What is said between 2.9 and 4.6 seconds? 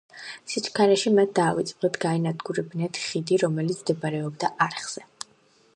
ხიდი, რომელიც მდებარეობდა